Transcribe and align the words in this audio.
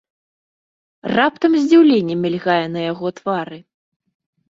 Раптам 1.19 1.51
здзіўленне 1.65 2.17
мільгае 2.25 2.59
на 2.75 2.81
яго 2.91 3.07
твары. 3.23 3.57